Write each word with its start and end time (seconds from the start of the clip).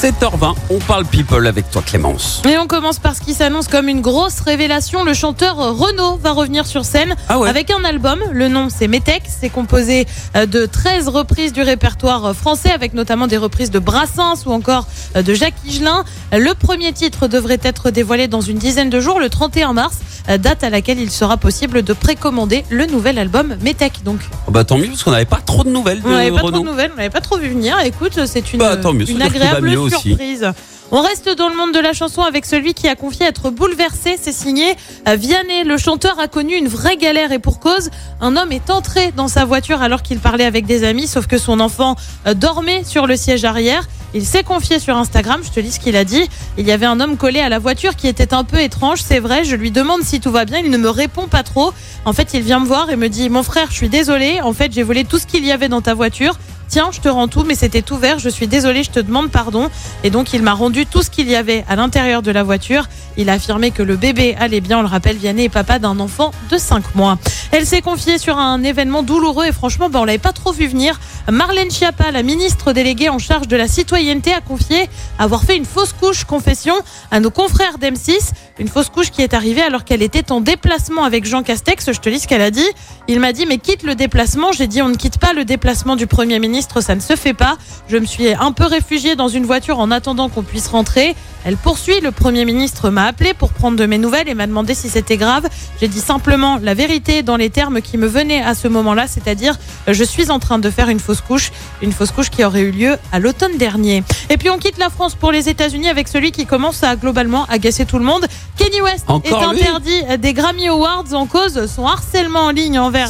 7h20, 0.00 0.54
on 0.70 0.78
parle 0.78 1.04
people 1.06 1.44
avec 1.48 1.72
toi 1.72 1.82
Clémence. 1.84 2.40
Et 2.48 2.56
on 2.56 2.68
commence 2.68 3.00
par 3.00 3.16
ce 3.16 3.20
qui 3.20 3.34
s'annonce 3.34 3.66
comme 3.66 3.88
une 3.88 4.00
grosse 4.00 4.38
révélation. 4.38 5.02
Le 5.02 5.12
chanteur 5.12 5.56
Renaud 5.56 6.18
va 6.22 6.30
revenir 6.30 6.66
sur 6.68 6.84
scène 6.84 7.16
Ah 7.28 7.40
ouais. 7.40 7.48
avec 7.48 7.72
un 7.72 7.82
album. 7.82 8.20
Le 8.30 8.46
nom, 8.46 8.68
c'est 8.70 8.86
Metec. 8.86 9.24
C'est 9.26 9.48
composé 9.48 10.06
euh, 10.36 10.46
de 10.46 10.66
13 10.66 11.08
reprises 11.08 11.52
du 11.52 11.62
répertoire 11.62 12.26
euh, 12.26 12.32
français, 12.32 12.70
avec 12.70 12.94
notamment 12.94 13.26
des 13.26 13.38
reprises 13.38 13.72
de 13.72 13.80
Brassens 13.80 14.46
ou 14.46 14.52
encore 14.52 14.86
euh, 15.16 15.22
de 15.22 15.34
Jacques 15.34 15.54
Higelin. 15.66 16.04
Le 16.32 16.54
premier 16.54 16.92
titre 16.92 17.26
devrait 17.26 17.58
être 17.64 17.90
dévoilé 17.90 18.28
dans 18.28 18.40
une 18.40 18.58
dizaine 18.58 18.90
de 18.90 19.00
jours, 19.00 19.18
le 19.18 19.28
31 19.28 19.72
mars, 19.72 19.96
date 20.38 20.62
à 20.62 20.70
laquelle 20.70 21.00
il 21.00 21.10
sera 21.10 21.38
possible 21.38 21.82
de 21.82 21.92
précommander 21.94 22.64
le 22.68 22.86
nouvel 22.86 23.18
album 23.18 23.56
Metec. 23.62 24.04
Donc, 24.04 24.20
Oh 24.46 24.50
bah 24.52 24.62
tant 24.62 24.76
mieux 24.78 24.86
parce 24.88 25.02
qu'on 25.02 25.10
n'avait 25.10 25.24
pas 25.24 25.40
trop 25.44 25.64
de 25.64 25.70
nouvelles 25.70 26.02
de 26.02 26.06
on 26.06 26.10
n'avait 26.10 26.30
pas 26.30 26.38
trop 26.38 26.50
de 26.50 26.58
nouvelles, 26.58 26.90
on 26.92 26.96
n'avait 26.98 27.10
pas 27.10 27.20
trop 27.22 27.38
vu 27.38 27.48
venir. 27.48 27.76
Écoute, 27.84 28.20
c'est 28.26 28.52
une, 28.52 28.58
Bah, 28.60 28.76
tant 28.76 28.92
mieux, 28.92 29.08
une 29.08 29.22
agréable 29.22 29.70
aussi. 29.88 30.10
surprise. 30.10 30.52
On 30.90 31.02
reste 31.02 31.28
dans 31.28 31.50
le 31.50 31.54
monde 31.54 31.74
de 31.74 31.80
la 31.80 31.92
chanson 31.92 32.22
avec 32.22 32.46
celui 32.46 32.72
qui 32.72 32.88
a 32.88 32.94
confié 32.94 33.26
être 33.26 33.50
bouleversé. 33.50 34.16
C'est 34.18 34.32
signé 34.32 34.74
euh, 35.06 35.16
Vianney. 35.16 35.64
Le 35.64 35.76
chanteur 35.76 36.18
a 36.18 36.28
connu 36.28 36.54
une 36.54 36.68
vraie 36.68 36.96
galère 36.96 37.30
et 37.30 37.38
pour 37.38 37.60
cause. 37.60 37.90
Un 38.22 38.36
homme 38.36 38.52
est 38.52 38.70
entré 38.70 39.12
dans 39.12 39.28
sa 39.28 39.44
voiture 39.44 39.82
alors 39.82 40.02
qu'il 40.02 40.18
parlait 40.18 40.46
avec 40.46 40.64
des 40.64 40.84
amis, 40.84 41.06
sauf 41.06 41.26
que 41.26 41.36
son 41.36 41.60
enfant 41.60 41.96
euh, 42.26 42.32
dormait 42.32 42.84
sur 42.84 43.06
le 43.06 43.16
siège 43.16 43.44
arrière. 43.44 43.86
Il 44.14 44.24
s'est 44.24 44.42
confié 44.42 44.78
sur 44.78 44.96
Instagram, 44.96 45.42
je 45.44 45.50
te 45.50 45.60
lis 45.60 45.72
ce 45.72 45.80
qu'il 45.80 45.94
a 45.94 46.04
dit. 46.04 46.26
Il 46.56 46.66
y 46.66 46.72
avait 46.72 46.86
un 46.86 46.98
homme 47.00 47.18
collé 47.18 47.40
à 47.40 47.50
la 47.50 47.58
voiture 47.58 47.94
qui 47.94 48.08
était 48.08 48.32
un 48.32 48.44
peu 48.44 48.58
étrange, 48.58 49.02
c'est 49.02 49.18
vrai. 49.18 49.44
Je 49.44 49.54
lui 49.54 49.70
demande 49.70 50.02
si 50.02 50.20
tout 50.20 50.30
va 50.30 50.46
bien, 50.46 50.60
il 50.60 50.70
ne 50.70 50.78
me 50.78 50.88
répond 50.88 51.28
pas 51.28 51.42
trop. 51.42 51.74
En 52.06 52.14
fait, 52.14 52.32
il 52.32 52.40
vient 52.40 52.60
me 52.60 52.66
voir 52.66 52.88
et 52.88 52.96
me 52.96 53.10
dit 53.10 53.28
Mon 53.28 53.42
frère, 53.42 53.66
je 53.68 53.76
suis 53.76 53.90
désolé. 53.90 54.40
En 54.40 54.54
fait, 54.54 54.72
j'ai 54.72 54.82
volé 54.82 55.04
tout 55.04 55.18
ce 55.18 55.26
qu'il 55.26 55.44
y 55.44 55.52
avait 55.52 55.68
dans 55.68 55.82
ta 55.82 55.92
voiture. 55.92 56.38
Tiens, 56.68 56.90
je 56.92 57.00
te 57.00 57.08
rends 57.08 57.28
tout, 57.28 57.44
mais 57.44 57.54
c'était 57.54 57.90
ouvert. 57.92 58.18
Je 58.18 58.28
suis 58.28 58.46
désolé, 58.46 58.82
je 58.82 58.90
te 58.90 59.00
demande 59.00 59.30
pardon. 59.30 59.70
Et 60.04 60.10
donc, 60.10 60.34
il 60.34 60.42
m'a 60.42 60.52
rendu 60.52 60.84
tout 60.84 61.02
ce 61.02 61.08
qu'il 61.08 61.28
y 61.28 61.34
avait 61.34 61.64
à 61.68 61.76
l'intérieur 61.76 62.20
de 62.20 62.30
la 62.30 62.42
voiture. 62.42 62.88
Il 63.16 63.30
a 63.30 63.34
affirmé 63.34 63.70
que 63.70 63.82
le 63.82 63.96
bébé 63.96 64.36
allait 64.38 64.60
bien. 64.60 64.78
On 64.78 64.82
le 64.82 64.88
rappelle, 64.88 65.16
Vianney 65.16 65.44
est 65.44 65.48
papa 65.48 65.78
d'un 65.78 65.98
enfant 65.98 66.30
de 66.50 66.58
5 66.58 66.94
mois. 66.94 67.18
Elle 67.52 67.66
s'est 67.66 67.80
confiée 67.80 68.18
sur 68.18 68.38
un 68.38 68.62
événement 68.62 69.02
douloureux 69.02 69.46
et 69.46 69.52
franchement, 69.52 69.88
ben, 69.88 70.00
on 70.00 70.04
l'avait 70.04 70.18
pas 70.18 70.32
trop 70.32 70.52
vu 70.52 70.66
venir. 70.66 71.00
Marlène 71.30 71.70
Schiappa, 71.70 72.10
la 72.10 72.22
ministre 72.22 72.72
déléguée 72.72 73.08
en 73.08 73.18
charge 73.18 73.48
de 73.48 73.56
la 73.56 73.66
citoyenneté, 73.66 74.32
a 74.32 74.40
confié 74.40 74.88
avoir 75.18 75.42
fait 75.44 75.56
une 75.56 75.64
fausse 75.64 75.94
couche 75.94 76.24
confession 76.24 76.74
à 77.10 77.20
nos 77.20 77.30
confrères 77.30 77.78
d'M6. 77.78 78.32
Une 78.58 78.68
fausse 78.68 78.90
couche 78.90 79.10
qui 79.10 79.22
est 79.22 79.34
arrivée 79.34 79.62
alors 79.62 79.84
qu'elle 79.84 80.02
était 80.02 80.32
en 80.32 80.40
déplacement 80.40 81.04
avec 81.04 81.24
Jean 81.24 81.42
Castex. 81.42 81.92
Je 81.92 82.00
te 82.00 82.08
lis 82.08 82.20
ce 82.20 82.28
qu'elle 82.28 82.42
a 82.42 82.50
dit. 82.50 82.68
Il 83.06 83.20
m'a 83.20 83.32
dit, 83.32 83.46
mais 83.46 83.58
quitte 83.58 83.84
le 83.84 83.94
déplacement. 83.94 84.52
J'ai 84.52 84.66
dit, 84.66 84.82
on 84.82 84.88
ne 84.88 84.96
quitte 84.96 85.18
pas 85.18 85.32
le 85.32 85.44
déplacement 85.44 85.96
du 85.96 86.06
Premier 86.06 86.38
ministre, 86.38 86.57
ça 86.80 86.94
ne 86.94 87.00
se 87.00 87.16
fait 87.16 87.34
pas. 87.34 87.56
Je 87.88 87.96
me 87.96 88.06
suis 88.06 88.32
un 88.32 88.52
peu 88.52 88.64
réfugiée 88.64 89.16
dans 89.16 89.28
une 89.28 89.44
voiture 89.44 89.78
en 89.78 89.90
attendant 89.90 90.28
qu'on 90.28 90.42
puisse 90.42 90.68
rentrer. 90.68 91.14
Elle 91.48 91.56
poursuit, 91.56 92.00
le 92.02 92.10
Premier 92.10 92.44
ministre 92.44 92.90
m'a 92.90 93.04
appelé 93.06 93.32
pour 93.32 93.54
prendre 93.54 93.78
de 93.78 93.86
mes 93.86 93.96
nouvelles 93.96 94.28
et 94.28 94.34
m'a 94.34 94.46
demandé 94.46 94.74
si 94.74 94.90
c'était 94.90 95.16
grave. 95.16 95.48
J'ai 95.80 95.88
dit 95.88 95.98
simplement 96.00 96.58
la 96.62 96.74
vérité 96.74 97.22
dans 97.22 97.36
les 97.36 97.48
termes 97.48 97.80
qui 97.80 97.96
me 97.96 98.06
venaient 98.06 98.42
à 98.42 98.54
ce 98.54 98.68
moment-là, 98.68 99.06
c'est-à-dire 99.06 99.56
euh, 99.88 99.94
je 99.94 100.04
suis 100.04 100.30
en 100.30 100.40
train 100.40 100.58
de 100.58 100.68
faire 100.68 100.90
une 100.90 101.00
fausse 101.00 101.22
couche, 101.22 101.50
une 101.80 101.92
fausse 101.92 102.10
couche 102.10 102.28
qui 102.28 102.44
aurait 102.44 102.60
eu 102.60 102.70
lieu 102.70 102.98
à 103.12 103.18
l'automne 103.18 103.56
dernier. 103.56 104.04
Et 104.28 104.36
puis 104.36 104.50
on 104.50 104.58
quitte 104.58 104.76
la 104.76 104.90
France 104.90 105.14
pour 105.14 105.32
les 105.32 105.48
États-Unis 105.48 105.88
avec 105.88 106.08
celui 106.08 106.32
qui 106.32 106.44
commence 106.44 106.82
à 106.82 106.96
globalement 106.96 107.46
agacer 107.46 107.86
tout 107.86 107.98
le 107.98 108.04
monde. 108.04 108.26
Kenny 108.58 108.82
West 108.82 109.04
Encore 109.08 109.54
est 109.54 109.62
interdit 109.62 110.02
des 110.18 110.34
Grammy 110.34 110.68
Awards 110.68 111.14
en 111.14 111.24
cause 111.24 111.64
son 111.74 111.86
harcèlement 111.86 112.40
en 112.40 112.50
ligne 112.50 112.78
envers 112.78 113.08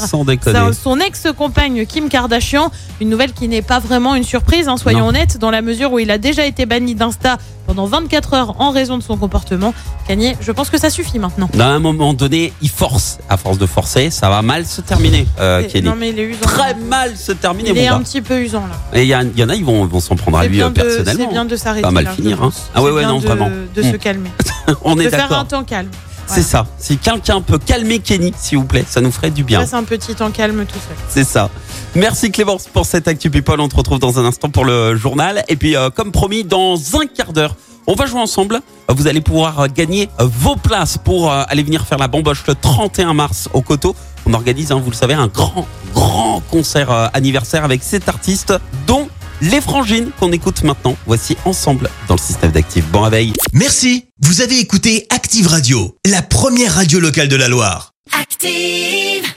sa- 0.53 0.73
son 0.73 1.01
ex-compagne 1.01 1.87
Kim 1.87 2.09
Kardashian. 2.09 2.71
Une 3.01 3.09
nouvelle 3.09 3.33
qui 3.33 3.49
n'est 3.49 3.63
pas 3.63 3.81
vraiment 3.81 4.15
une 4.15 4.23
surprise, 4.23 4.69
hein, 4.69 4.77
soyons 4.77 5.01
Non. 5.01 5.07
honnêtes, 5.09 5.39
dans 5.39 5.51
la 5.51 5.61
mesure 5.61 5.93
où 5.93 5.99
il 5.99 6.13
a 6.13 6.19
déjà 6.19 6.47
été 6.47 6.67
banni 6.67 6.95
d'Insta 6.95 7.39
pendant 7.69 7.85
24 7.87 8.33
heures 8.33 8.61
en 8.61 8.71
raison 8.71 8.97
de 8.97 9.03
son 9.03 9.19
comportement. 9.19 9.75
Kanye, 10.09 10.35
je 10.41 10.51
pense 10.53 10.71
que 10.71 10.79
ça 10.79 10.89
suffit 10.89 11.19
maintenant. 11.19 11.51
À 11.61 11.65
un 11.67 11.79
moment 11.79 12.15
donné, 12.15 12.55
il 12.63 12.71
force. 12.71 13.19
À 13.29 13.37
force 13.37 13.59
de 13.59 13.67
forcer, 13.67 14.09
ça 14.11 14.31
va 14.31 14.41
mal 14.41 14.65
se 14.65 14.81
terminer, 14.81 15.27
euh, 15.39 15.63
non 15.85 15.95
mais 15.95 16.09
il 16.09 16.19
est 16.19 16.25
usant. 16.25 16.41
Très 16.41 16.75
mal 16.75 17.15
se 17.15 17.33
terminer, 17.33 17.69
il 17.69 17.75
mon 17.75 17.81
est 17.83 17.89
un 17.89 17.99
gars. 17.99 18.05
petit 18.05 18.23
peu 18.23 18.41
usant 18.41 18.67
là. 18.67 18.99
Et 18.99 19.03
il 19.03 19.09
y, 19.09 19.15
en 19.15 19.49
a, 19.51 19.55
ils 19.55 19.65
vont, 19.65 19.85
vont 19.85 20.01
s'en 20.01 20.17
prendre 20.17 20.39
à 20.39 20.45
C'est 20.45 20.49
lui 20.49 20.63
euh, 20.63 20.71
personnellement. 20.71 21.25
C'est 21.27 21.31
bien 21.31 21.45
de 21.45 21.57
s'arrêter. 21.57 21.83
Pas 21.83 21.91
mal 21.91 22.05
là, 22.05 22.13
finir, 22.13 22.43
hein. 22.43 22.51
Ah 22.75 22.83
ouais, 22.83 22.89
C'est 22.89 22.97
ouais, 22.97 23.03
non, 23.05 23.19
de- 23.19 23.27
vraiment. 23.27 23.51
De 23.75 23.83
se 23.83 23.97
calmer. 23.97 24.31
On 24.83 24.99
est 24.99 25.05
de 25.05 25.11
faire 25.11 25.27
un 25.27 25.29
d'accord. 25.29 25.47
temps 25.47 25.65
calme. 25.65 25.91
C'est 26.27 26.43
ça. 26.43 26.67
Si 26.79 26.99
quelqu'un 26.99 27.41
peut 27.41 27.59
calmer 27.59 28.01
Kenny, 28.01 28.35
s'il 28.39 28.59
vous 28.59 28.65
plaît, 28.65 28.85
ça 28.89 29.01
nous 29.01 29.11
ferait 29.11 29.31
du 29.31 29.45
bien. 29.45 29.61
Passe 29.61 29.73
un 29.75 29.85
petit 29.85 30.15
temps 30.15 30.31
calme 30.31 30.65
tout 30.67 30.75
seul. 30.79 30.97
C'est 31.09 31.25
ça. 31.25 31.49
Merci 31.99 32.31
Clémence 32.31 32.69
pour 32.73 32.87
cette 32.87 33.09
Actu 33.09 33.29
People. 33.29 33.61
On 33.61 33.69
te 33.69 33.75
retrouve 33.75 33.99
dans 33.99 34.21
un 34.21 34.25
instant 34.25 34.51
pour 34.51 34.65
le 34.65 34.95
journal. 34.95 35.45
Et 35.49 35.57
puis, 35.57 35.75
euh, 35.75 35.91
comme 35.91 36.13
promis, 36.13 36.45
dans 36.45 36.77
un 36.95 37.07
quart 37.07 37.33
d'heure, 37.33 37.57
on 37.89 37.95
va 37.95 38.07
jouer 38.07 38.21
ensemble. 38.21 38.61
Vous 38.89 39.09
allez 39.09 39.21
pouvoir 39.21 39.59
euh, 39.59 39.67
gagner 39.67 40.09
vos 40.21 40.55
places 40.55 40.97
pour 40.97 41.33
euh, 41.33 41.43
aller 41.49 41.65
venir 41.65 41.85
faire 41.87 41.99
la 41.99 42.07
bamboche 42.07 42.45
le 42.47 42.55
31 42.55 43.15
mars 43.15 43.49
au 43.53 43.63
Coteau. 43.63 43.97
On 44.27 44.35
organise, 44.35 44.71
hein, 44.71 44.81
vous 44.83 44.91
le 44.91 44.95
savez, 44.95 45.15
un 45.15 45.27
grand, 45.27 45.67
grand 45.93 46.41
concert 46.53 46.93
euh, 46.93 47.09
anniversaire 47.15 47.65
avec 47.65 47.83
sept 47.83 48.09
artistes, 48.09 48.55
dont 48.87 49.09
les 49.41 49.61
Frangines 49.61 50.11
qu'on 50.21 50.31
écoute 50.31 50.63
maintenant. 50.63 50.95
Voici 51.05 51.37
ensemble 51.47 51.91
dans 52.07 52.15
le 52.15 52.21
système 52.21 52.53
d'Active. 52.53 52.85
Bon 52.93 53.01
réveil. 53.01 53.33
Merci, 53.55 54.05
vous 54.23 54.41
avez 54.41 54.61
écouté 54.61 55.09
Active 55.11 55.49
Radio, 55.49 55.97
la 56.07 56.23
première 56.23 56.77
radio 56.77 57.01
locale 57.01 57.27
de 57.27 57.37
la 57.37 57.49
Loire. 57.49 57.91
Active. 58.21 59.28